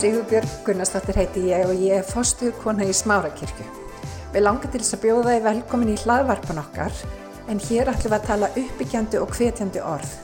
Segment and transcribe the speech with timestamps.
[0.00, 3.64] Sigurbjörg Gunnarsdóttir heiti ég og ég er fostuðkona í Smárakirkju.
[4.32, 7.00] Við langar til þess að bjóða þið velkomin í hlaðvarpan okkar
[7.52, 10.14] en hér ætlum við að tala uppbyggjandi og hvetjandi orð.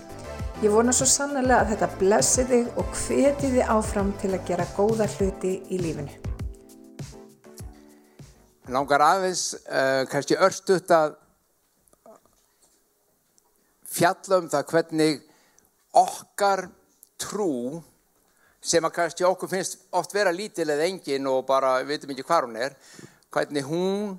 [0.62, 4.67] Ég vona svo sannlega að þetta blessi þig og hveti þið áfram til að gera
[4.79, 6.14] góða hluti í lífinu.
[8.72, 11.18] Langar aðeins, uh, kannski örstuðt að
[13.85, 15.21] fjalla um það hvernig
[15.93, 16.64] okkar
[17.21, 17.82] trú
[18.66, 22.26] sem að kannski okkur finnst oft vera lítil eða engin og bara við veitum ekki
[22.26, 22.76] hvað hún er
[23.34, 24.14] hvernig hún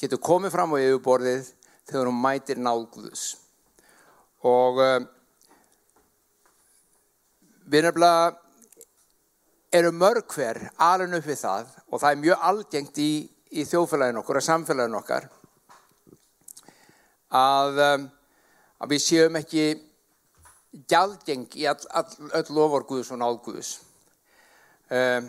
[0.00, 1.52] getur komið fram á yfirborðið
[1.88, 3.28] þegar hún mætir náðguðus
[4.46, 5.06] og um,
[7.66, 8.34] við nefnilega
[9.76, 13.10] erum mörg hver alveg upp við það og það er mjög algengt í,
[13.50, 15.28] í þjófélagin okkur og samfélagin okkar
[17.32, 18.06] að, um,
[18.84, 19.66] að við séum ekki
[20.90, 23.72] gjaldgeng í all, all, öll lovorguðus og nálguðus.
[24.92, 25.28] Um,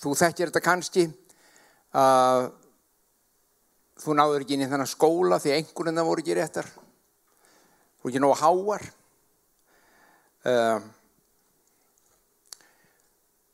[0.00, 1.06] þú þekkir þetta kannski
[1.96, 2.50] að uh,
[4.00, 6.68] þú náður ekki inn í þennan skóla því einhvern veginn það voru ekki réttar.
[6.70, 8.86] Þú voru ekki nógu háar.
[10.50, 10.86] Um,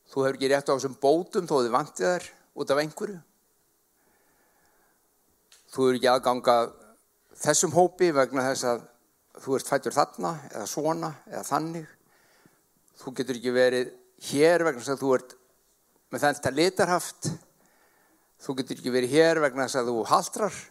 [0.06, 3.17] þú hefur ekki rétt á þessum bótum þó þið vantið þær út af einhverju.
[5.72, 6.77] Þú hefur ekki aðgangað
[7.42, 8.87] þessum hópi vegna þess að
[9.42, 11.91] þú ert fættur þarna eða svona eða þannig.
[12.97, 13.91] Þú getur ekki verið
[14.31, 15.37] hér vegna þess að þú ert
[16.12, 17.28] með þetta litarhaft.
[18.43, 20.62] Þú getur ekki verið hér vegna þess að þú haldrar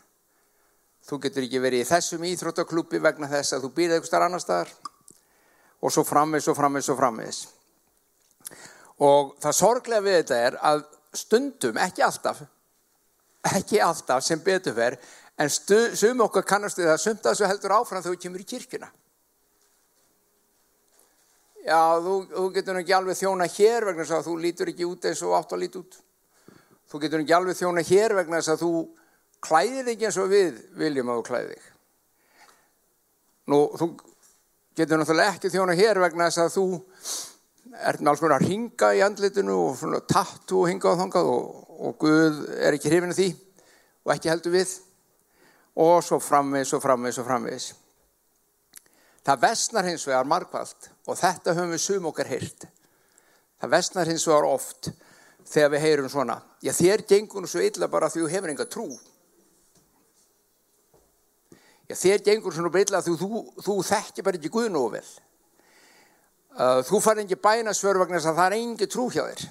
[1.06, 4.42] þú getur ekki verið í þessum íþróttaklúpi vegna þess að þú býrði eitthvað starf annar
[4.42, 4.72] staðar.
[5.86, 7.46] Og svo framvis og framvis og framvis
[9.04, 10.84] og það sorglega við þetta er að
[11.16, 12.42] stundum, ekki alltaf
[13.56, 15.04] ekki alltaf sem betur verð
[15.38, 18.48] en sum okkar kannast við það sumt að þessu heldur áfram þegar þú kemur í
[18.54, 18.92] kirkuna
[21.66, 25.08] já, þú, þú getur ekki alveg þjóna hér vegna þess að þú lítur ekki út
[25.10, 26.00] eins og átt að lít út.
[26.92, 28.74] Þú getur ekki alveg þjóna hér vegna þess að þú
[29.46, 31.72] klæðir ekki eins og við viljum að þú klæðir þig.
[33.52, 33.90] Nú, þú
[34.78, 36.68] getur náttúrulega ekki þjóna hér vegna þess að þú
[37.76, 41.64] er með alls konar að ringa í andlitinu og tattu og hinga á þangað og,
[41.76, 43.32] og Guð er ekki hrifinu því
[44.06, 44.76] og ekki heldur við
[45.76, 47.74] og svo framvis og framvis og framvis.
[49.26, 52.68] Það vestnar hins vegar margvalt og þetta höfum við sum okkar heyrt.
[53.62, 54.92] Það vestnar hins vegar oft
[55.50, 56.40] þegar við heyrum svona.
[56.62, 58.88] Já þér gengur nú svo illa bara því þú hefur enga trú.
[61.90, 65.06] Já þér gengur svona illa því þú, þú þekkir bara ekki Guðn og vel.
[66.88, 69.48] Þú far ekki bæna svörvagnar þess að það er engi trú hjá þér.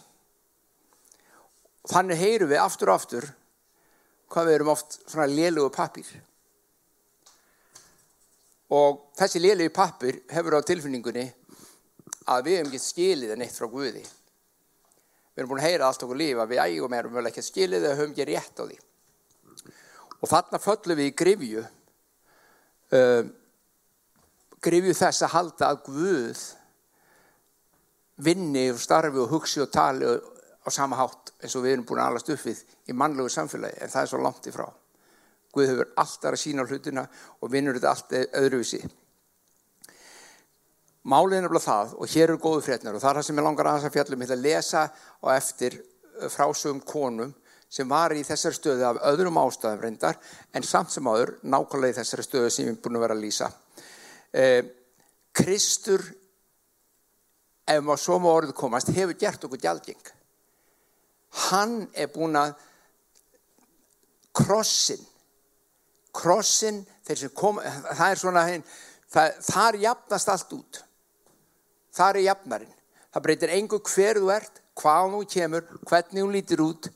[1.91, 3.27] Þannig heyrum við aftur og aftur
[4.33, 6.09] hvað við erum oft svona lélugu pappir.
[8.75, 11.27] Og þessi lélugu pappir hefur á tilfinningunni
[12.33, 14.03] að við hefum ekki skilið en eitt frá Guði.
[15.35, 17.87] Við erum búin að heyra allt okkur líf að við ægum erum vel ekki skilið
[17.87, 18.77] eða höfum ekki rétt á því.
[20.23, 21.65] Og þarna föllum við í grifju,
[22.97, 23.25] uh,
[24.65, 26.45] grifju þess að halda að Guð
[28.25, 30.07] vinni og starfi og hugsi og tali
[30.65, 33.83] á sama hátt eins og við erum búin að alast upp við í mannlegu samfélagi
[33.85, 34.67] en það er svo langt ifrá.
[35.55, 37.07] Guð hefur alltaf að sína hlutina
[37.41, 38.81] og vinnur þetta allt öðruvísi.
[41.05, 43.45] Málið er nefnilega það og hér eru góðu frétnar og það er það sem ég
[43.45, 45.77] langar aðeins að fjallum ætla að lesa á eftir
[46.33, 47.35] frásögum konum
[47.75, 50.19] sem var í þessari stöðu af öðrum ástæðum reyndar
[50.55, 53.25] en samt sem áður nákvæmlega í þessari stöðu sem ég er búin að vera að
[53.25, 53.51] lýsa.
[54.33, 54.63] Eh,
[55.35, 56.05] Kristur,
[57.67, 60.14] ef maður svo má orðið komast, hefur gert okkur gjaldgeng.
[61.35, 62.55] Hann er búin að
[64.35, 65.01] krossin,
[66.15, 66.83] krossin,
[67.35, 68.45] kom, það er svona,
[69.11, 70.81] það, þar jafnast allt út.
[71.95, 72.75] Þar er jafnarinn.
[73.15, 76.89] Það breytir engu hver þú ert, hvað þú kemur, hvernig hún lítir út,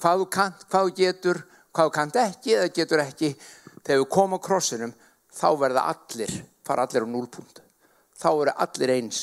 [0.00, 1.40] hvað þú kant, hvað þú getur,
[1.72, 3.30] hvað þú kant ekki eða getur ekki.
[3.84, 4.92] Þegar við komum á krossinum,
[5.32, 7.62] þá verða allir, fara allir á núlpunkt.
[8.20, 9.22] Þá verða allir eins.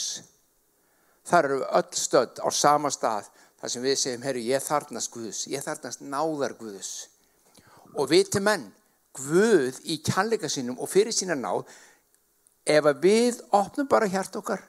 [1.30, 3.30] Þar eru öll stödd á sama stað
[3.62, 6.92] þar sem við segjum, herru, ég þarnast Guðus, ég þarnast náðar Guðus.
[7.94, 8.66] Og við til menn,
[9.14, 11.68] Guð í kjallega sínum og fyrir sína náð,
[12.66, 14.64] ef við opnum bara hjart okkar,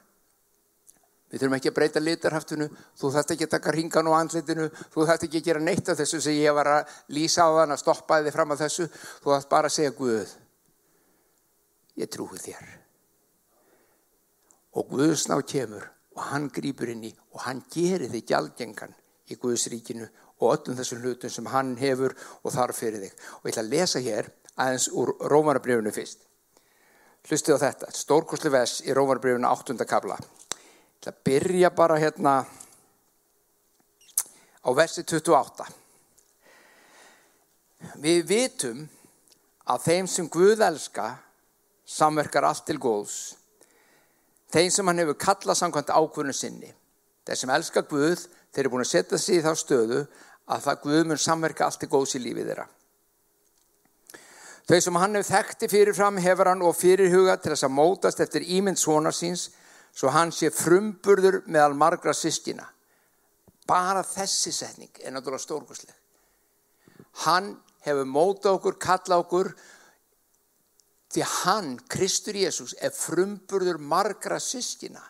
[1.31, 2.67] við þurfum ekki að breyta litarhaftinu,
[2.99, 6.01] þú þarft ekki að taka ringan á andlitinu, þú þarft ekki að gera neitt af
[6.03, 8.89] þessu sem ég var að lýsa á þann að stoppa þið fram að þessu,
[9.23, 10.37] þú þarft bara að segja Guð,
[12.03, 12.69] ég trúi þér.
[14.77, 18.95] Og Guðsná kemur og hann grýpur inn í og hann gerir þig gjaldgengan
[19.31, 20.09] í Guðsríkinu
[20.43, 23.15] og öllum þessum hlutum sem hann hefur og þarf fyrir þig.
[23.41, 26.27] Og ég ætla að lesa hér aðeins úr Rómarabrifinu fyrst.
[27.29, 29.79] Hlustið á þetta, stórkosli vers í Rómarabrifinu 8.
[29.89, 30.19] kabla.
[30.19, 32.35] Ég ætla að byrja bara hérna
[34.63, 35.69] á versi 28.
[38.03, 38.83] Við vitum
[39.71, 41.13] að þeim sem Guð elska
[41.87, 43.35] samverkar allt til góðs.
[44.53, 46.71] Þeim sem hann hefur kallað samkvæmt ákvörnu sinni.
[47.25, 50.05] Þeir sem elska Guð, þeir eru búin að setja sig í þá stöðu
[50.53, 52.69] að það Guð mun samverka allt til góðs í lífið þeirra.
[54.69, 58.47] Þau sem hann hefur þekkti fyrirfram hefur hann og fyrirhuga til þess að mótast eftir
[58.47, 59.49] ímynd svona síns
[59.93, 62.69] svo hann sé frumburður meðal margra sískina.
[63.69, 65.95] Bara þessi setning er náttúrulega stórkosleg.
[67.27, 67.55] Hann
[67.87, 69.53] hefur mótað okkur, kallað okkur
[71.13, 75.03] því hann, Kristur Jésús, er frumburður margra sískina.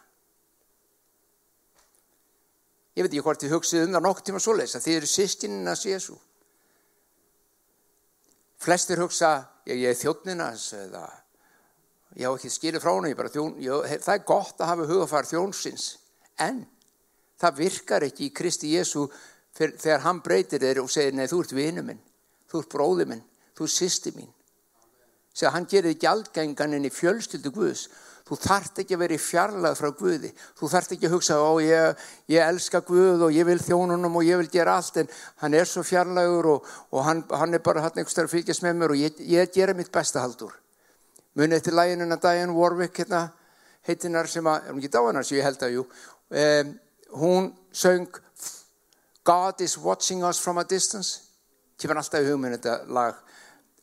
[2.92, 5.08] Ég veit ekki hvort þið hugsið um það nokk tíma svo leiðis að þið eru
[5.08, 6.18] sískinina Jésú.
[8.62, 9.30] Flestir hugsa,
[9.66, 11.06] ég, ég er þjónninas eða
[12.18, 15.86] ég á ekki skilið frá henni, það er gott að hafa hugafar þjónsins,
[16.44, 16.60] en
[17.40, 19.06] það virkar ekki í Kristi Jésu
[19.56, 22.02] þegar hann breytir þeir og segir, nei þú ert vinu minn,
[22.50, 23.24] þú ert bróði minn,
[23.56, 24.30] þú ert sýsti mín.
[25.32, 27.86] Segja, hann gerir ekki aldgengan inn í fjölskyldu Guðs
[28.22, 30.30] Þú þart ekki að vera í fjarlag frá Guði.
[30.56, 34.24] Þú þart ekki að hugsa, ó ég, ég elska Guð og ég vil þjónunum og
[34.24, 35.10] ég vil gera allt en
[35.42, 38.78] hann er svo fjarlagur og, og hann, hann er bara hann einhverstað að fylgjast með
[38.78, 40.54] mér og ég, ég gera mitt besta haldur.
[41.36, 43.24] Munið eftir læginuna Diane Warwick hérna,
[43.88, 45.84] heitinar sem að, er hún ekki dáinar sem ég held að jú,
[46.44, 46.72] um,
[47.18, 48.22] hún söng
[49.28, 51.26] God is watching us from a distance.
[51.76, 53.20] Kjöfum alltaf í hugminn þetta lag.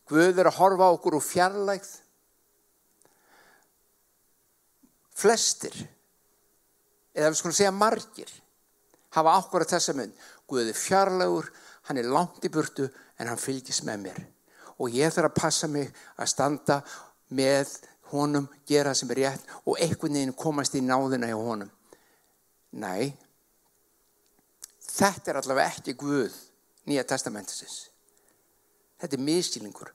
[0.09, 1.89] Guð er að horfa okkur úr fjarlægð.
[5.19, 5.75] Flestir
[7.13, 8.31] eða við skulum segja margir
[9.13, 10.13] hafa ákvarðað þessa mynd.
[10.49, 11.49] Guði fjarlagur,
[11.89, 12.87] hann er langt í burtu
[13.19, 14.21] en hann fylgis með mér.
[14.79, 16.79] Og ég þarf að passa mig að standa
[17.35, 17.75] með
[18.13, 21.69] honum gera það sem er rétt og einhvern veginn komast í náðina hjá honum.
[22.71, 23.13] Nei
[24.89, 26.35] Þetta er allavega ekki Guð
[26.89, 27.87] Nýja testamentisins
[29.01, 29.89] Þetta er miskýlingur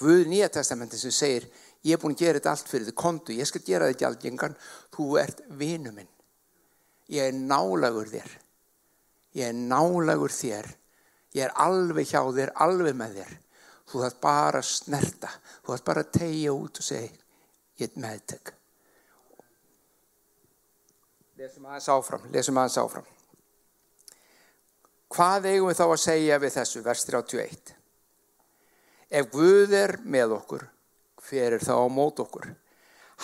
[0.00, 1.46] Guð Nýja testamentisins segir
[1.84, 4.56] ég er búin að gera þetta allt fyrir þið kontu, ég skal gera þetta aldjengan,
[4.94, 6.10] þú ert vinu minn.
[7.12, 8.32] Ég er nálagur þér.
[9.36, 10.70] Ég er nálagur þér.
[11.34, 13.32] Ég er alveg hjá þér, alveg með þér.
[13.90, 15.30] Þú þarf bara að snerta,
[15.62, 17.24] þú þarf bara að tegja út og segja,
[17.78, 18.54] ég er meðtök.
[21.38, 23.08] Lesum aðeins áfram, lesum aðeins áfram.
[25.14, 27.74] Hvað eigum við þá að segja við þessu, vers 31?
[29.10, 30.66] Ef Guð er með okkur,
[31.28, 32.50] hver er þá á mót okkur.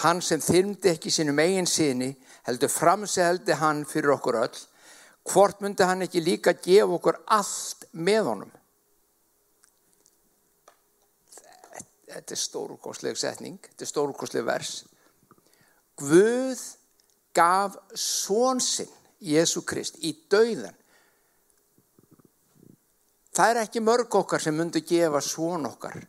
[0.04, 2.12] Hann sem þyrmdi ekki sínum eigin síni
[2.46, 4.60] heldur framseheldi hann fyrir okkur öll.
[5.30, 8.52] Hvort myndi hann ekki líka gefa okkur allt með honum?
[12.10, 14.72] Þetta er stórkosleg setning, þetta er stórkosleg vers.
[16.00, 16.62] Guð
[17.36, 18.90] gaf svonsinn,
[19.20, 20.74] Jésu Krist, í dauðan.
[23.36, 26.00] Það er ekki mörg okkar sem myndi gefa svon okkar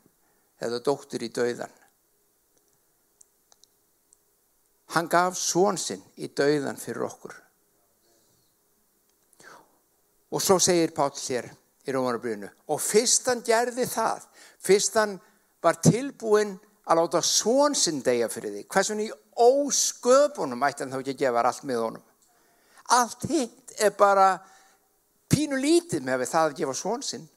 [0.62, 1.74] eða dóttur í dauðan.
[4.92, 7.36] Hann gaf svonsinn í dauðan fyrir okkur.
[10.32, 11.48] Og svo segir Páll hér
[11.88, 14.26] í Rómanabrinu og fyrst hann gerði það,
[14.64, 15.18] fyrst hann
[15.64, 16.56] var tilbúin
[16.90, 19.10] að láta svonsinn degja fyrir því, hversun í
[19.40, 22.06] ósköpunum ætti hann þá ekki að gefa allt með honum.
[22.98, 24.34] Allt hitt er bara
[25.32, 27.28] pínu lítið með það að gefa svonsinn.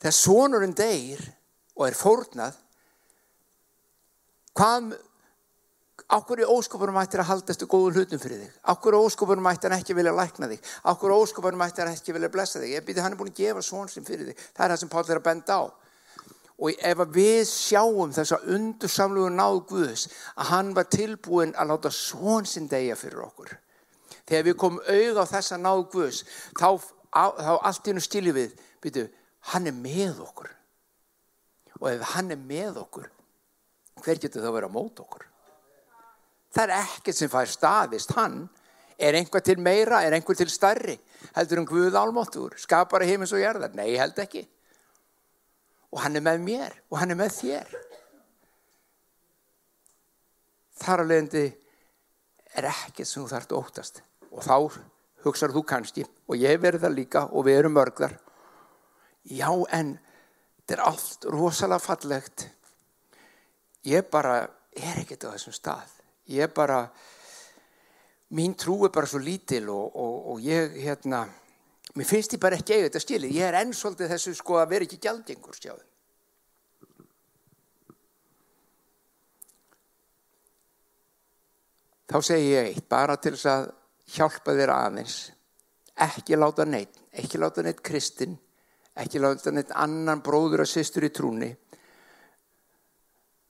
[0.00, 1.22] Þegar svonurinn degir
[1.76, 2.56] og er fórnað,
[4.56, 4.94] Hvað,
[6.16, 8.52] ákveður í óskopunum ættir að haldastu góðun hlutum fyrir þig?
[8.72, 10.70] Ákveður í óskopunum ættir hann ekki vilja lækna þig?
[10.80, 12.72] Ákveður í óskopunum ættir hann ekki vilja blessa þig?
[12.72, 14.40] Ég byrði hann er búin að gefa svon sem fyrir þig.
[14.56, 15.64] Það er það sem Páll er að benda á.
[16.56, 22.48] Og ef við sjáum þessa undursamlugu náð Guðs að hann var tilbúin að láta svon
[22.48, 23.52] sinn degja fyrir okkur.
[24.26, 26.22] Þegar við komum auð á þessa náð Guðs
[26.58, 26.68] þá,
[27.14, 29.06] þá allt í hennu stíli við, byrju,
[29.52, 30.50] hann er með okkur.
[31.80, 33.10] Og ef hann er með okkur
[34.02, 35.24] hver getur þá verið á mót okkur?
[36.54, 38.44] Það er ekkert sem fær staðist hann.
[38.96, 40.94] Er einhver til meira, er einhver til starri?
[41.36, 43.74] Heldur um Guð álmáttur, skapar heimins og gerðar?
[43.76, 44.46] Nei, held ekki.
[45.92, 47.76] Og hann er með mér og hann er með þér.
[50.80, 51.44] Þar að leiðandi
[52.56, 54.02] er ekkert sem þú þarfst óttast.
[54.36, 54.56] Og þá
[55.24, 58.14] hugsar þú kannski, og ég verður það líka og við erum mörglar.
[59.26, 59.96] Já, en
[60.60, 62.46] þetta er allt rosalega fallegt.
[63.86, 64.42] Ég bara
[64.76, 65.90] er ekkert á þessum stað.
[66.30, 66.84] Ég bara
[68.34, 71.24] mín trú er bara svo lítil og, og, og ég hérna
[71.96, 73.36] mér finnst ég bara ekki eigið þetta skilið.
[73.38, 75.84] Ég er ennsvöldið þessu sko að vera ekki gjaldingur sjáðu.
[82.06, 83.70] Þá segi ég eitt bara til þess að
[84.14, 85.16] hjálpa þér aðeins
[85.96, 88.36] ekki láta neitt, ekki láta neitt kristin,
[88.96, 91.50] ekki láta neitt annan bróður og sýstur í trúni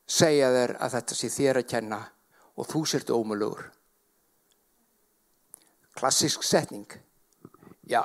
[0.06, 1.98] segja þér að þetta sé þér að kenna
[2.56, 3.64] og þú sért ómulugur.
[5.96, 6.86] Klassisk setning.
[7.88, 8.02] Já,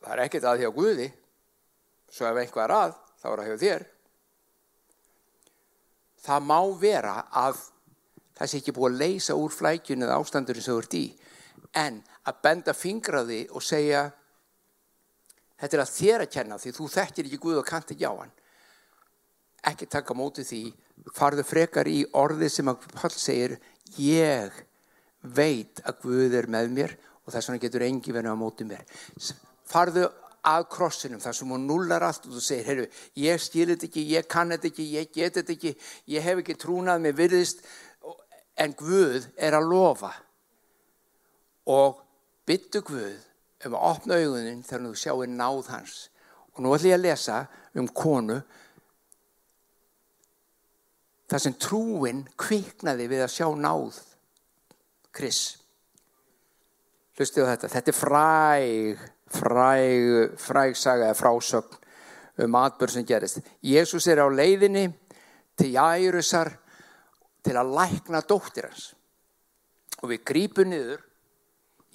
[0.00, 1.06] það er ekkert að því á Guði,
[2.10, 3.86] svo ef einhvað er að, þá er það hjá þér.
[6.26, 7.62] Það má vera að
[8.36, 11.04] það sé ekki búið að leysa úr flækjunu eða ástandurinn sem þú ert í,
[11.76, 14.06] en að benda fingraði og segja
[15.60, 18.12] þetta er að þér að kenna því þú þekkir ekki Guð og kannt ekki á
[18.12, 18.34] hann.
[19.66, 20.60] Ekki taka mótið því,
[21.16, 23.56] farðu frekar í orði sem að Pál segir,
[23.98, 24.54] ég
[25.22, 26.94] veit að Guð er með mér
[27.24, 28.84] og þess vegna getur engi verið á mótið mér.
[29.66, 30.06] Farðu
[30.46, 32.86] að krossinum þar sem hún nullar allt og þú segir, heyrðu,
[33.18, 35.72] ég skilir þetta ekki, ég kann þetta ekki, ég get þetta ekki,
[36.14, 37.64] ég hef ekki trúnað með virðist
[38.62, 40.12] en Guð er að lofa
[41.66, 42.02] og
[42.46, 43.24] byttu Guð
[43.66, 45.96] um að opna augunin þegar þú sjáir náð hans.
[46.54, 47.40] Og nú ætlum ég að lesa
[47.76, 48.38] um konu
[51.26, 53.98] þar sem trúin kviknaði við að sjá náð.
[55.16, 55.42] Chris
[57.16, 57.72] hlustu á þetta.
[57.72, 61.82] Þetta er fræg fræg, fræg saga eða frásögn
[62.44, 63.40] um atbörð sem gerist.
[63.64, 64.90] Jésús er á leiðinni
[65.56, 66.52] til Jærusar
[67.44, 68.90] til að lækna dóttir hans.
[70.02, 71.05] Og við grípum niður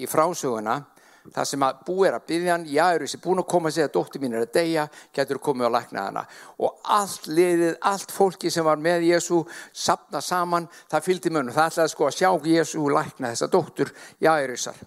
[0.01, 0.79] í frásöguna
[1.21, 3.69] það sem að búið er að byggja hann Jærus er búin að koma?
[3.69, 6.23] að segja að dóttir mín er að deyja getur komið að lækna hana.
[6.57, 11.69] Og allt liðið, allt fólki sem var með Jésu sapna saman, það fylgdi munum það
[11.69, 13.93] ætlaði sko að sjá Jésu lækna þessa dóttur
[14.23, 14.81] Jærusar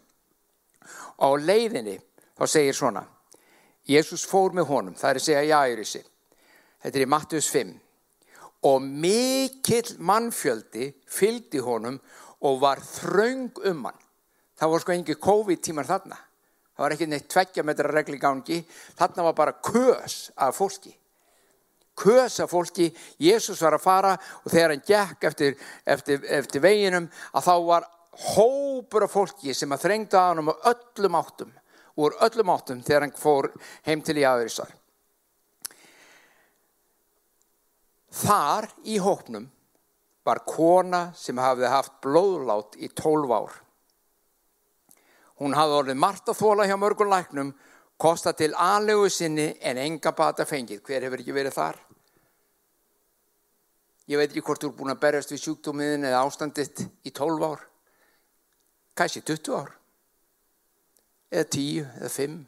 [1.19, 1.99] og á leiðinni
[2.35, 3.05] þá segir svona
[3.89, 6.03] Jésús fór með honum, það er að segja Jærusi
[6.83, 7.75] þetta er í Mattius 5
[8.65, 12.01] og mikill mannfjöldi fylgdi honum
[12.45, 14.04] og var þraung um hann
[14.59, 16.19] það voru sko engi COVID-tímar þarna
[16.75, 18.61] það var ekki neitt tveggja metra regli gangi
[18.99, 20.95] þarna var bara kös af fólki
[21.95, 22.91] kös af fólki
[23.23, 27.91] Jésús var að fara og þegar hann gekk eftir, eftir, eftir veginum að þá var
[28.35, 31.53] hópur af fólki sem að þrengda á hann um öllum áttum
[31.97, 33.51] úr öllum áttum þegar hann fór
[33.87, 34.71] heim til Jáðurísar.
[38.15, 39.49] Þar í hópnum
[40.25, 43.57] var kona sem hafði haft blóðlát í tólf ár.
[45.43, 47.53] Hún hafði orðið margt að þóla hjá mörgum læknum,
[47.99, 50.83] kosta til aðlegu sinni en enga bata fengið.
[50.87, 51.79] Hver hefur ekki verið þar?
[54.11, 57.47] Ég veit ekki hvort þú er búin að berjast við sjúkdómiðin eða ástanditt í tólf
[57.47, 57.65] ár.
[58.95, 59.73] Kanski 20 ár
[61.35, 62.43] eða tíu eða fimm.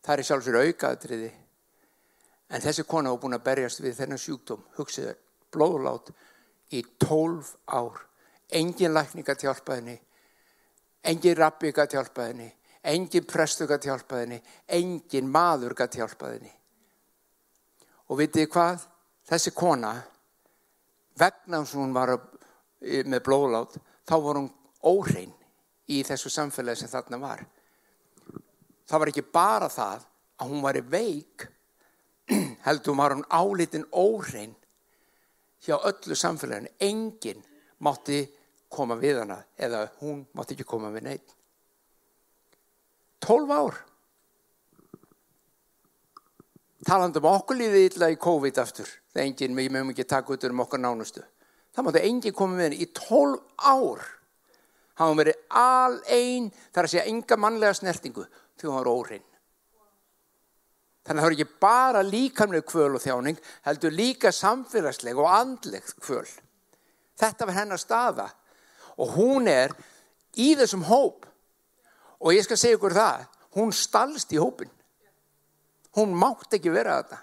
[0.00, 1.30] Það er sjálfsögur aukaðatriði.
[2.50, 5.12] En þessi kona var búin að berjast við þennan sjúkdóm, hugsiðu,
[5.52, 6.08] blóðlát
[6.74, 8.00] í tólf ár.
[8.50, 9.98] Engin lækninga tjálpaðinni,
[11.04, 12.48] engin rabbiga tjálpaðinni,
[12.84, 16.52] engin prestuga tjálpaðinni, engin maðurga tjálpaðinni.
[18.10, 18.86] Og vitið hvað?
[19.30, 19.92] Þessi kona,
[21.20, 22.16] vegna sem hún var
[22.80, 23.76] með blóðlát,
[24.08, 24.50] þá var hún
[24.82, 25.32] óhrein
[25.90, 27.44] í þessu samfélagi sem þarna var.
[28.88, 30.06] Það var ekki bara það
[30.40, 31.46] að hún var í veik,
[32.66, 34.56] heldur var hún álitin óhrein
[35.62, 36.72] hjá öllu samfélaginu.
[36.80, 37.44] Engin
[37.84, 38.24] mátti
[38.70, 41.34] koma við hana eða hún mátti ekki koma við neitt.
[43.20, 43.80] Tólf ár.
[46.86, 48.88] Talandum okkur líði illa í COVID aftur.
[49.12, 51.26] Það er engin, við mögum ekki taka út um okkar nánustu.
[51.74, 54.08] Það mátti engin koma við henni í tólf ár
[55.00, 58.26] hann var verið al einn þar að segja enga mannlega snertingu
[58.60, 59.26] því hann var órein
[61.08, 65.96] þannig að það er ekki bara líkamlega kvöl og þjáning heldur líka samfélagsleg og andlegt
[66.04, 66.26] kvöl
[67.20, 68.28] þetta var hennar staða
[69.00, 69.72] og hún er
[70.36, 71.24] í þessum hóp.
[72.20, 73.26] Og ég skal segja ykkur það
[73.56, 74.70] hún stalst í hópin
[75.98, 77.18] hún mátt ekki vera þetta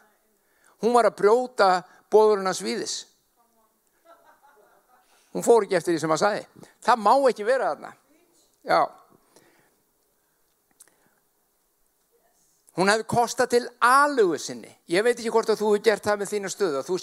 [0.84, 1.70] hún var að brjóta
[2.12, 2.96] bóðurinn að svíðis
[5.32, 6.46] hún fór ekki eftir því sem hann sagði.
[6.82, 7.92] Það má ekki vera þarna.
[8.66, 8.80] Já
[12.78, 14.70] hún hefði kostað til alugu sinni.
[14.92, 16.82] Ég veit ekki hvort að þú hefur gert það með þína stöðu.
[16.86, 16.98] Þú,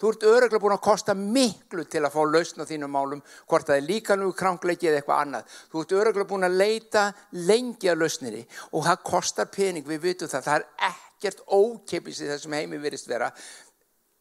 [0.00, 3.76] þú ert öruglega búin að kosta miklu til að fá lausna þínum málum hvort það
[3.76, 5.58] er líka nú krankleiki eða eitthvað annað.
[5.72, 7.02] Þú ert öruglega búin að leita
[7.44, 8.40] lengi að lausninni
[8.72, 9.84] og það kostar pening.
[9.88, 13.28] Við vitum það, það er ekkert ókeipis í þessum heimi virist vera.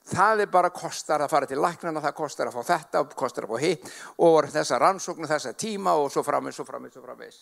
[0.03, 3.53] Það er bara kostar að fara til læknana, það kostar að fá þetta, kostar að
[3.53, 3.85] fá hitt
[4.19, 7.39] og þessa rannsóknu, þessa tíma og svo framins, svo framins, svo framins.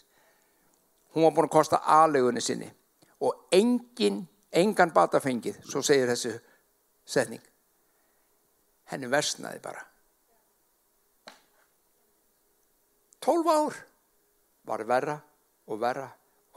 [1.16, 2.70] Hún var búin að kosta aðlegunni sinni
[3.22, 6.34] og engin, engan batafengið, svo segir þessu
[7.06, 7.44] setning.
[8.92, 9.86] Henni versnaði bara.
[13.22, 13.78] Tólf ár
[14.66, 15.16] var verra
[15.70, 16.08] og verra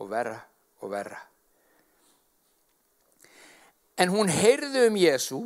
[0.00, 0.38] og verra
[0.80, 1.18] og verra.
[4.00, 5.42] En hún heyrði um Jésu,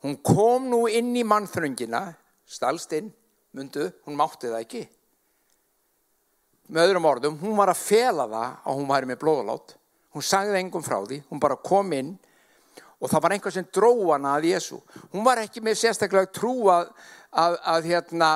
[0.00, 2.06] hún kom nú inn í mannþröngina,
[2.48, 3.10] stalst inn,
[3.52, 4.84] myndu, hún mátti það ekki.
[6.72, 9.74] Með öðrum orðum, hún var að fela það að hún væri með blóðalát.
[10.16, 12.14] Hún sagði engum frá því, hún bara kom inn
[12.98, 14.78] og það var einhver sem dró hana að Jésu.
[15.12, 16.90] Hún var ekki með sérstaklega trú að,
[17.30, 18.30] að, að hérna,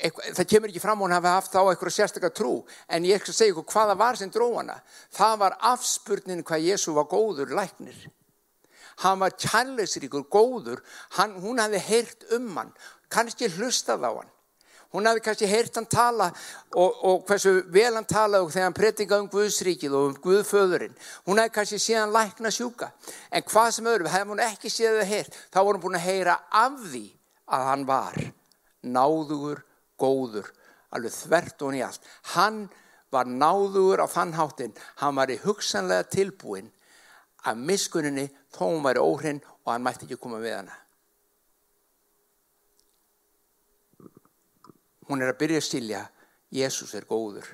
[0.00, 2.54] eitthvað, það kemur ekki fram hún hafi haft þá eitthvað sérstaklega trú,
[2.88, 4.78] en ég skal segja ykkur hvaða var sem dró hana.
[5.12, 8.06] Það var afspurnin hvað Jésu var góður læknir.
[9.02, 10.82] Hann var kærleisríkur, góður,
[11.18, 12.72] hann, hún hefði heyrt um hann,
[13.12, 14.32] kannski hlustað á hann.
[14.92, 16.28] Hún hefði kannski heyrt hann tala
[16.76, 20.98] og, og hversu vel hann talaði þegar hann predingaði um Guðsríkið og um Guðföðurinn.
[21.28, 22.90] Hún hefði kannski séð hann lækna sjúka.
[23.32, 26.06] En hvað sem öðru, hefði hún ekki séð það heyrt, þá voru hún búin að
[26.10, 27.04] heyra af því
[27.52, 28.20] að hann var
[28.82, 29.64] náðugur,
[30.00, 30.52] góður,
[30.92, 32.12] alveg þvert og hann í allt.
[32.34, 32.62] Hann
[33.12, 36.68] var náðugur á þann háttinn, hann var í hugsanlega tilbúin
[37.48, 40.76] að miskuninni þó hún væri óhrinn og hann mætti ekki koma við hana.
[45.08, 46.02] Hún er að byrja að stilja
[46.52, 47.48] Jésús er góður.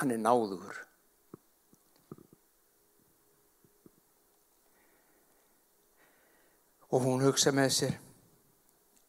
[0.00, 0.80] Hann er náður
[6.92, 7.94] og hún hugsa með sér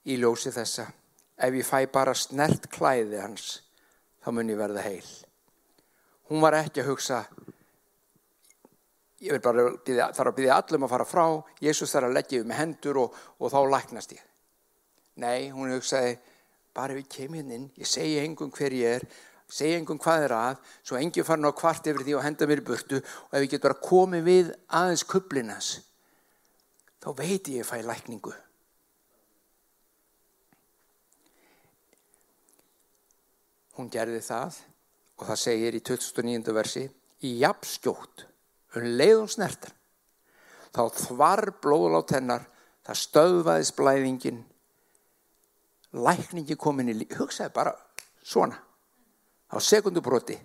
[0.08, 0.88] í ljósi þessa
[1.44, 3.48] ef ég fæ bara snert klæði hans
[4.24, 5.10] þá mun ég verða heil.
[6.32, 7.24] Hún var ekki að hugsa
[9.24, 11.26] ég bara þarf að byrja allum að fara frá
[11.64, 14.24] Jésús þarf að leggja um hendur og, og þá læknast ég.
[15.20, 16.16] Nei, hún hugsaði
[16.74, 19.06] bara við kemum hérna inn, ég segja engum hver ég er,
[19.54, 22.64] segja engum hvað er að, svo enginn fara ná kvart yfir því og henda mér
[22.64, 25.70] í burtu og ef ég get bara komið við aðeins kublinas,
[27.04, 28.34] þá veit ég að ég fæ lækningu.
[33.78, 34.60] Hún gerði það
[35.18, 36.54] og það segir í 2009.
[36.54, 36.88] versi,
[37.26, 38.26] í jafnskjótt,
[38.78, 39.74] um leiðum snertar,
[40.74, 42.48] þá þvar blóðlátt hennar,
[42.86, 44.42] það stöðvaðis blæðingin
[45.94, 47.74] lækningi komin í, hugsaði bara
[48.24, 48.58] svona,
[49.50, 50.38] á sekundubróti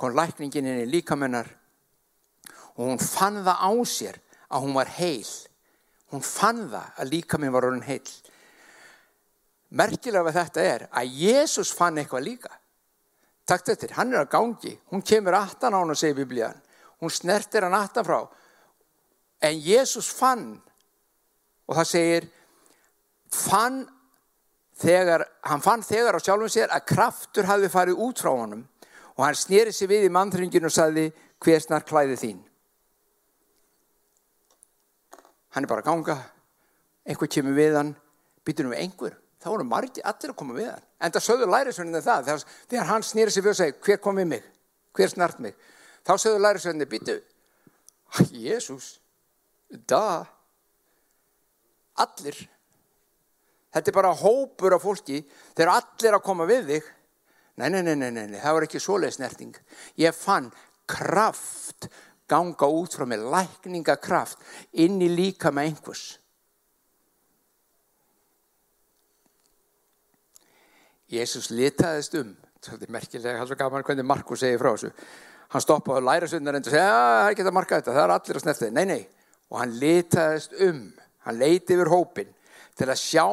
[0.00, 1.48] kom lækningin inn í líkamennar
[2.76, 5.28] og hún fann það á sér að hún var heil.
[6.10, 8.08] Hún fann það að líkaminn var orðin heil.
[9.76, 12.50] Merkilega við þetta er að Jésús fann eitthvað líka.
[13.46, 14.72] Takt eftir, hann er að gangi.
[14.90, 16.58] Hún kemur aftan á hann og segir biblíðan
[17.00, 18.28] hún snertir hann aftan frá.
[19.40, 20.60] En Jésús fann
[21.66, 22.28] og það segir
[23.32, 23.82] fann
[24.80, 28.66] þegar, hann fann þegar á sjálfum sér að kraftur hafi farið út frá honum
[29.16, 32.38] og hann snýri sig við í mannþringinu og sagði hver snar klæði þín?
[35.50, 36.16] Hann er bara að ganga.
[37.04, 37.90] Einhver kemur við hann.
[38.46, 42.00] Býtur um einhver, þá voru margir allir að koma við hann, en það sögðu lærisvöndinu
[42.04, 42.28] það.
[42.28, 44.46] Þegar, þegar hann snýri sig við og segi hver kom við mig,
[44.96, 45.58] hver snart mig?
[46.08, 47.18] Þá sögðu lærisvöndinu, býtu
[48.32, 48.94] Jésús
[49.68, 50.24] da.
[52.00, 52.38] Allir
[53.70, 55.20] Þetta er bara hópur af fólki,
[55.56, 56.88] eru allir að koma við þig.
[57.60, 59.58] Nei, nei, nei, nei, nei, það var ekki svoleið snerting.
[60.00, 60.48] Ég fann
[60.90, 61.90] kraft
[62.30, 64.42] ganga út frá mig, lækningakraft
[64.82, 66.04] inn í líka með einhvers.
[71.10, 74.92] Jésús litaðist um, þetta er merkilega, það er svo gaman hvernig Markus segir frá þessu.
[75.50, 78.38] Hann stoppaði læra sundar en segja, það er ekki þetta marka þetta, það er allir
[78.38, 78.76] að snertið.
[78.76, 79.00] Nei, nei,
[79.50, 80.84] og hann litaðist um,
[81.26, 82.30] hann leiti yfir hópin
[82.78, 83.26] til að sjá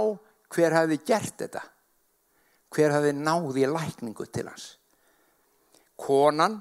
[0.53, 1.63] hver hafi gert þetta?
[2.73, 4.77] Hver hafi náði lækningu til hans?
[5.97, 6.60] Konan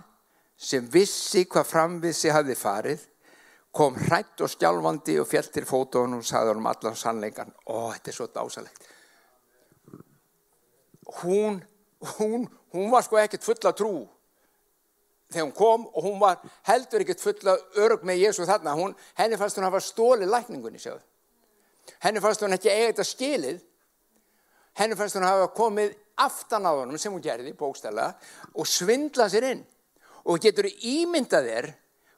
[0.56, 3.06] sem vissi hvað framvið sig hafi farið
[3.76, 8.08] kom hrætt og skjálfandi og fjell til fótónu og sagði um allan sannleikan ó, þetta
[8.08, 8.86] er svo dásalegt
[11.20, 11.60] hún
[12.18, 14.06] hún, hún var sko ekkert fulla trú
[15.32, 18.76] þegar hún kom og hún var heldur ekkert fulla örg með Jésu þarna.
[18.78, 21.02] Hún, henni fannst hún að hafa stóli lækningunni sjáðu.
[22.04, 23.64] Henni fannst hún ekki eiga þetta skilið
[24.76, 28.10] henni fannst hún hafa komið aftan á honum sem hún gerði bókstæla
[28.54, 29.62] og svindla sér inn.
[30.26, 31.70] Og getur ímyndað þér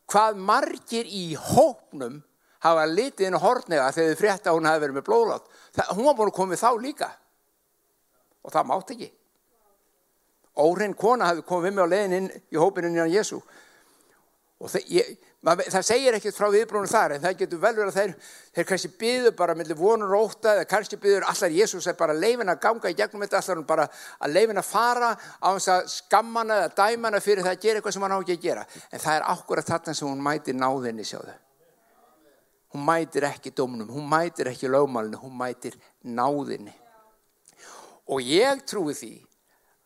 [0.09, 2.23] hvað margir í hópnum
[2.65, 5.51] hafa litið inn á hortnega þegar þau frétta að hún hafi verið með blóðlátt
[5.95, 7.09] hún var búin að komið þá líka.
[8.43, 9.09] Og það mátt ekki.
[10.59, 13.39] Órein kona hafi komið með á leðin inn í hópinu innan Jésu
[14.59, 17.99] og það, ég, það segir ekkert frá viðbrúnum þar en það getur vel verið að
[17.99, 18.15] þeir,
[18.57, 22.17] þeir kannski byður bara mellir vonur og óta eða kannski byður allar Jésús er bara
[22.17, 23.85] leifin að ganga í gegnum þetta allar hann bara
[24.19, 27.95] að leifin að fara á þess að skammana eða dæmana fyrir það að gera eitthvað
[27.95, 28.67] sem hann á ekki að gera.
[28.91, 31.39] En það er akkurat þarna sem hún mætir náðinni sjáðu.
[32.75, 36.75] Hún mætir ekki domnum, hún mætir ekki lögmálinu, hún mætir náðinni.
[38.11, 39.15] Og ég trúi því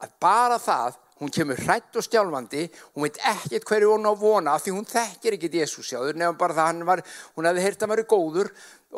[0.02, 2.64] að bara það Hún kemur hrætt og stjálfandi,
[2.96, 6.56] hún veit ekkert hverju hún á vona því hún þekkir ekkert Jésús jáður nefnum bara
[6.56, 7.02] það hann var,
[7.36, 8.48] hún hefði heyrt að hann var góður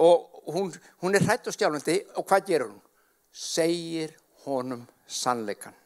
[0.06, 0.70] og hún,
[1.04, 2.78] hún er hrætt og stjálfandi og hvað gerur hún?
[3.28, 4.14] Segir
[4.46, 5.76] honum sannleikan.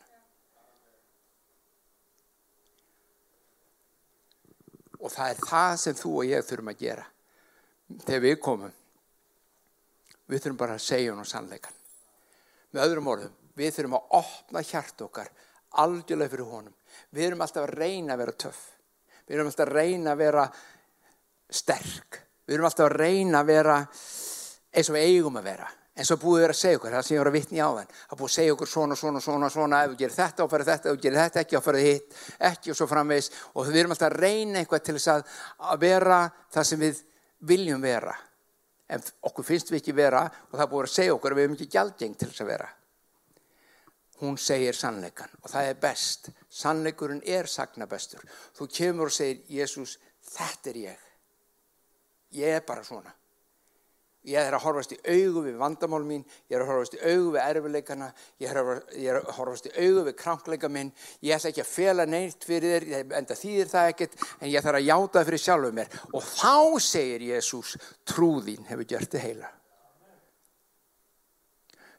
[5.03, 7.09] Og það er það sem þú og ég þurfum að gera
[8.05, 8.79] þegar við komum.
[10.31, 11.83] Við þurfum bara að segja honum sannleikan.
[12.71, 15.35] Með öðrum orðum, við þurfum að opna hjart okkar
[15.83, 16.75] algjörlega fyrir honum.
[17.15, 18.63] Við erum alltaf að reyna að vera töff.
[19.29, 20.45] Við erum alltaf að reyna að vera
[21.49, 22.23] sterk.
[22.49, 25.69] Við erum alltaf að reyna að vera eins og við eigum að vera.
[25.99, 27.89] En svo búið við að segja okkur, það sem ég voru að vitni á þann,
[28.07, 30.69] að búið að segja okkur svona, svona, svona, svona, ef við gerum þetta og fyrir
[30.69, 33.31] þetta, ef við gerum þetta ekki og fyrir hitt, ekki og svo framvegs.
[33.51, 35.35] Og við erum alltaf að reyna eitthvað til þess að,
[35.73, 36.21] að vera
[36.55, 37.03] það sem við
[37.51, 38.15] viljum vera.
[38.89, 41.59] En okkur finnst við ekki vera og það búið að segja okkur að við erum
[41.59, 42.71] ekki gjaldgeng til þess að vera
[44.21, 46.31] hún segir sannleikan og það er best.
[46.49, 48.25] Sannleikurinn er sagna bestur
[48.59, 49.99] þú kemur og segir Jésús
[50.35, 51.07] þetta er ég.
[52.39, 53.15] Ég er bara svona.
[54.29, 57.31] Ég er að horfast í augu við vandamál mín ég er að horfast í augu
[57.37, 58.09] við erfileikana
[58.43, 60.91] ég er að, ég er að horfast í augu við krankleika minn.
[61.25, 64.81] Ég ætla ekki að fela neitt fyrir þér enda þýðir það ekkert en ég þarf
[64.81, 65.97] að játa fyrir sjálfuð mér.
[66.13, 67.77] Og þá segir Jésús
[68.11, 69.53] trúðín hefur gjört þið heila.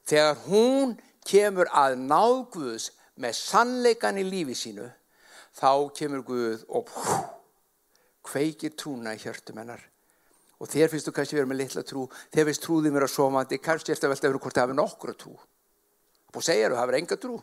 [0.09, 0.97] Þegar hún
[1.29, 2.89] kemur að náð Guðs
[3.19, 4.87] með sannleikan í lífi sínu
[5.59, 7.19] þá kemur Guð og hú,
[8.29, 9.81] kveikir trúna í hjörtum hennar.
[10.59, 13.61] Og þér finnst þú kannski verið með litla trú þér finnst trúðið mér að sofandi
[13.63, 15.37] kannski eftir að velta verið hvort það hefur nokkru trú.
[16.35, 17.37] Og segjar þú, það hefur enga trú.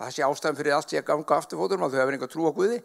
[0.00, 2.48] Það sé ástæðan fyrir allt ég að ganga aftur fótum og þú hefur enga trú
[2.48, 2.80] á Guði.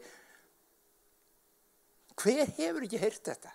[2.15, 3.53] Hver hefur ekki heyrt þetta?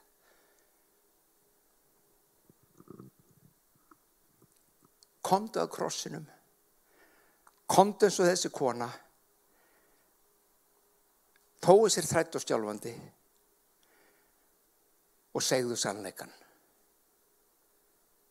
[5.31, 6.27] Komdu að krossinum
[7.71, 8.91] komdu eins og þessi kona.
[11.61, 12.95] Tói sér þrætt og stjálfandi
[15.37, 16.33] og segðu sannleikan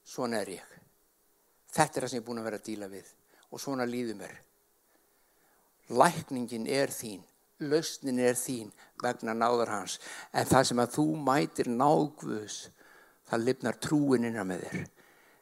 [0.10, 0.78] svona er ég.
[1.69, 3.10] Þetta er það sem ég er búin að vera að díla við.
[3.49, 4.38] Og svona líður mér.
[5.93, 7.21] Lækningin er þín.
[7.69, 8.71] Lausnin er þín
[9.04, 9.99] vegna náður hans.
[10.34, 12.58] En það sem að þú mætir náðgvus
[13.30, 14.84] það lifnar trúin innan með þér.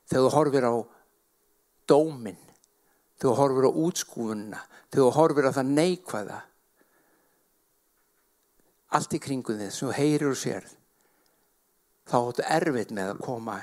[0.07, 0.75] Þegar þú horfir á
[1.87, 2.46] dóminn
[3.17, 6.41] þegar þú horfir á útskúfunna, þegar þú horfir á það neikvæða,
[8.97, 10.67] allt í kringum þið sem þú heyrir og sér,
[12.07, 13.57] þá áttu erfitt með að koma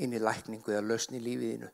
[0.00, 1.70] inn í lækningu eða lausni í lífiðinu.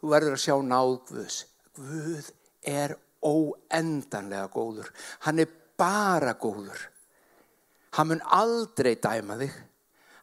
[0.00, 1.36] Þú verður að sjá náð Guðs.
[1.78, 2.30] Guð
[2.68, 4.90] er óendanlega góður.
[5.24, 6.82] Hann er bara góður.
[7.96, 9.54] Hann mun aldrei dæma þig.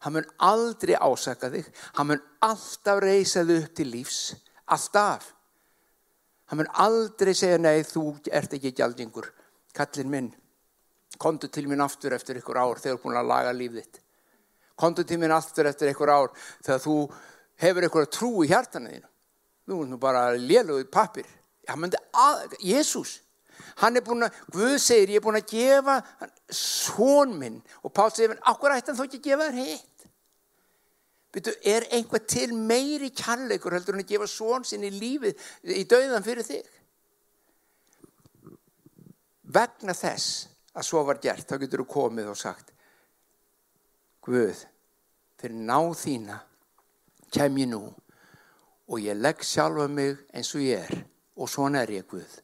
[0.05, 1.69] Hann mun aldrei ásaka þig.
[1.97, 4.21] Hann mun alltaf reysa þig upp til lífs.
[4.71, 5.31] Alltaf.
[6.51, 9.29] Hann mun aldrei segja nei, þú ert ekki gjaldingur.
[9.71, 10.25] Kallin minn,
[11.15, 14.01] kontu til minn aftur eftir ykkur ár þegar þú er búin að laga lífðitt.
[14.75, 16.33] Kontu til minn aftur eftir ykkur ár
[16.65, 16.95] þegar þú
[17.63, 19.07] hefur ykkur að trú í hjartana þínu.
[19.71, 21.29] Þú er nú bara léluguð pappir.
[22.59, 23.21] Jésús,
[23.79, 26.01] hann er búin að, Guð segir, ég er búin að gefa
[26.51, 29.90] svon minn og Pál segir, okkur ætti hann þó ekki að gefa þér hitt.
[31.31, 35.85] Byrju, er einhvað til meiri kærleikur heldur hann að gefa svon sinni í lífið í
[35.87, 36.67] dauðan fyrir þig?
[39.51, 42.71] Vegna þess að svo var gert, þá getur þú komið og sagt
[44.21, 44.59] Guð,
[45.39, 46.37] fyrir náð þína
[47.33, 47.81] kem ég nú
[48.91, 51.03] og ég legg sjálfa mig eins og ég er
[51.39, 52.41] og svona er ég Guð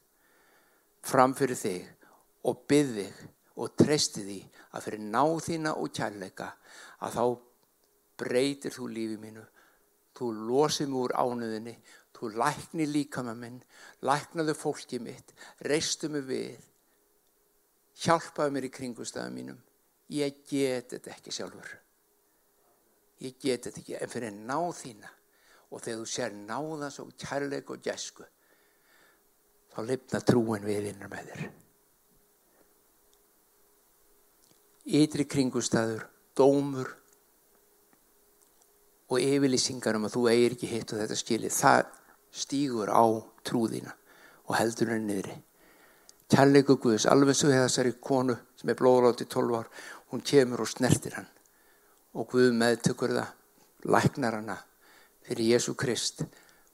[1.08, 2.08] fram fyrir þig
[2.48, 3.26] og byrð þig
[3.58, 4.40] og treysti því
[4.72, 6.50] að fyrir náð þína og kærleika
[7.04, 7.24] að þá
[8.18, 9.44] breytir þú lífið mínu,
[10.18, 11.76] þú losið mér úr ánöðinni,
[12.18, 13.60] þú lækni líka með minn,
[14.02, 15.34] læknaðu fólkið mitt,
[15.70, 16.64] reistu mig við,
[18.04, 19.60] hjálpaðu mér í kringustafum mínum.
[20.14, 21.70] Ég get þetta ekki sjálfur.
[23.22, 25.14] Ég get þetta ekki, en fyrir náð þína
[25.68, 28.26] og þegar þú sér náðans og kærleik og gæsku,
[29.74, 31.48] þá lifna trúin við innar með þér.
[34.98, 36.06] Ytri kringustafur,
[36.38, 36.94] dómur,
[39.08, 41.86] og yfirlýsingar um að þú eigir ekki hitt og þetta skilir, það
[42.36, 43.06] stýgur á
[43.48, 43.94] trúðina
[44.48, 45.38] og heldur henni niðri.
[46.28, 49.70] Kærleiku Guðs, alveg svo hefða þessari konu sem er blóðlátt í 12 ár,
[50.12, 51.30] hún kemur og snertir hann
[52.18, 53.32] og Guð meðtökur það,
[53.94, 54.58] læknar hana
[55.28, 56.24] fyrir Jésu Krist.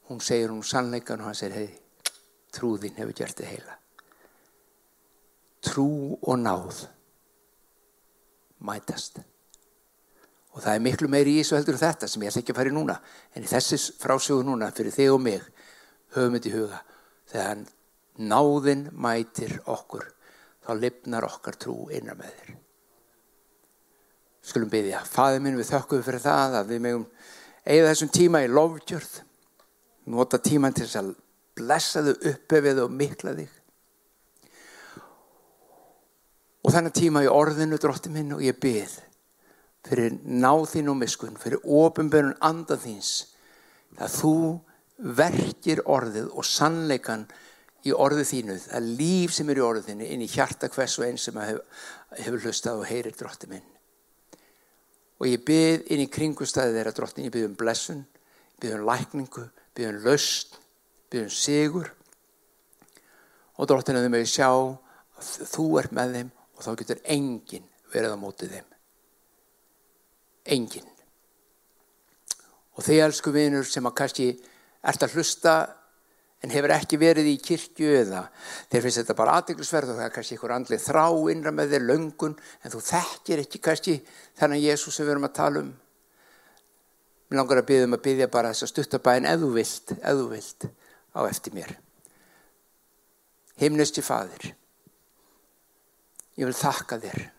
[0.07, 2.13] Hún segir hún sannleikan og hann segir, hei,
[2.53, 3.77] trúðin hefur gert þið heila.
[5.63, 5.87] Trú
[6.21, 6.85] og náð
[8.63, 9.21] mætast
[10.53, 12.59] og það er miklu meiri í þessu heldur en þetta sem ég ætla ekki að
[12.61, 12.97] fara í núna
[13.33, 15.47] en í þessi frásögu núna fyrir þig og mig
[16.13, 16.81] höfum þetta í huga
[17.31, 17.63] þegar
[18.21, 20.05] náðin mætir okkur,
[20.63, 22.53] þá lifnar okkar trú innan með þér.
[24.43, 27.05] Skulum byggja, faði minn við þökkum fyrir það að við megum
[27.63, 29.13] eigða þessum tíma í lofgjörð,
[30.13, 31.13] nota tíman til þess að
[31.57, 33.59] blessa þau uppefið og mikla þig.
[36.63, 39.12] Og þennan tíma í orðinu drótti minn og ég bygg
[39.87, 43.11] fyrir náð þín og miskun, fyrir ofinbörun andað þíns,
[43.99, 44.35] að þú
[45.17, 47.27] verkir orðið og sannleikan
[47.83, 51.07] í orðið þínu, það líf sem er í orðið þínu inn í hjarta hvers og
[51.07, 51.63] einn sem hefur,
[52.15, 53.65] hefur hlustað og heyrir drótti minn.
[55.19, 58.01] Og ég byrð inn í kringustæði þeirra drottin, ég byrð um blessun,
[58.59, 60.57] byrð um lækningu, byrð um löst,
[61.11, 61.91] byrð um sigur.
[63.59, 67.67] Og drottin að þau mögðu sjá að þú ert með þeim og þá getur enginn
[67.93, 68.72] verið á mótið þeim.
[70.45, 70.89] Enginn.
[72.73, 74.27] Og þeir elsku vinur sem að kannski
[74.83, 75.55] ert að hlusta
[76.43, 78.25] en hefur ekki verið í kirkju eða
[78.71, 81.85] þeir finnst þetta bara aðdeglusverð og það er kannski einhver andlið þrá innra með þeir
[81.87, 83.95] löngun en þú þekkir ekki kannski
[84.39, 85.71] þennan Jésús sem við erum að tala um.
[87.29, 90.67] Mér langar að byggja um að byggja bara þess að stuttabæðin þú vilt, þú vilt
[91.15, 91.75] á eftir mér.
[93.61, 94.49] Himnusti fadir,
[96.35, 97.29] ég vil þakka þér.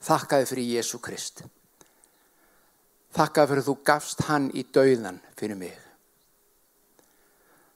[0.00, 1.42] Þakka þér fyrir Jésu Krist.
[3.10, 5.78] Þakka fyrir þú gafst hann í dauðan fyrir mig.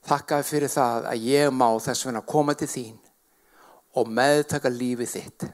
[0.05, 2.97] Þakkaði fyrir það að ég má þess vegna koma til þín
[3.97, 5.45] og meðtaka lífið þitt.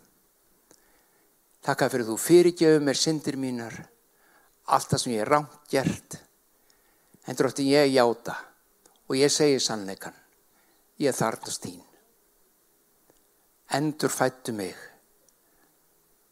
[1.63, 3.78] Þakkaði fyrir þú fyrirgjöfu mér syndir mínar,
[4.67, 6.17] allt það sem ég er rámt gert.
[7.30, 8.36] En drótti ég játa
[9.08, 10.15] og ég segi sannleikan,
[11.00, 11.82] ég þarnast þín.
[13.72, 14.76] Endur fættu mig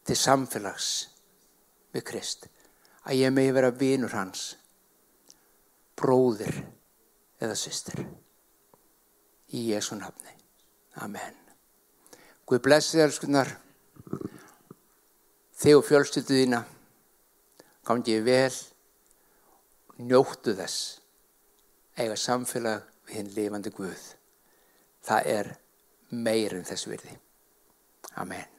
[0.03, 0.89] til samfélags
[1.93, 2.49] við Krist,
[3.05, 4.53] að ég megi vera vinur hans,
[5.99, 6.63] bróðir,
[7.39, 8.03] eða sýstir.
[9.55, 10.35] Í Jésu nafni.
[11.01, 11.35] Amen.
[12.45, 13.53] Guð blessi þér skunar.
[15.59, 16.62] Þig og fjölstöldu þína.
[17.88, 18.59] Gangið vel.
[19.99, 20.99] Njóttu þess.
[21.99, 24.05] Eiga samfélag við hinn lifandi Guð.
[25.05, 25.51] Það er
[26.12, 27.17] meirinn þess virði.
[28.19, 28.59] Amen.